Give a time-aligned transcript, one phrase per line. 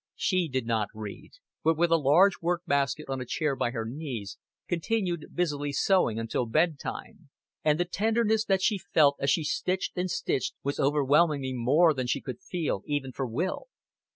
[0.15, 3.85] She did not read, but with a large work basket on a chair by her
[3.85, 7.29] knees continued busily sewing until bedtime.
[7.63, 12.07] And the tenderness that she felt as she stitched and stitched was overwhelmingly more than
[12.07, 13.67] she could feel even for Will.